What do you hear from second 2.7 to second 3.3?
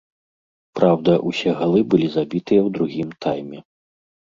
другім